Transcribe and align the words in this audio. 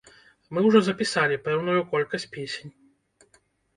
Мы 0.57 0.61
ўжо 0.67 0.79
запісалі 0.87 1.37
пэўную 1.49 1.77
колькасць 1.93 2.29
песень. 2.37 2.71